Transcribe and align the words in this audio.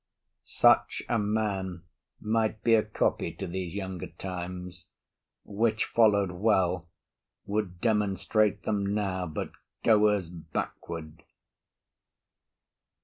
Such 0.45 1.03
a 1.07 1.19
man 1.19 1.83
Might 2.19 2.63
be 2.63 2.73
a 2.73 2.81
copy 2.81 3.31
to 3.33 3.45
these 3.45 3.75
younger 3.75 4.07
times; 4.07 4.87
Which, 5.45 5.85
followed 5.85 6.31
well, 6.31 6.89
would 7.45 7.79
demonstrate 7.81 8.63
them 8.63 8.95
now 8.95 9.27
But 9.27 9.51
goers 9.83 10.27
backward. 10.27 11.21